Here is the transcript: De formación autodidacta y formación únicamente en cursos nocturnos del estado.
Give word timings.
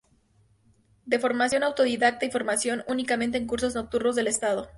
De 1.05 1.19
formación 1.19 1.61
autodidacta 1.61 2.25
y 2.25 2.31
formación 2.31 2.83
únicamente 2.87 3.37
en 3.37 3.45
cursos 3.45 3.75
nocturnos 3.75 4.15
del 4.15 4.25
estado. 4.25 4.67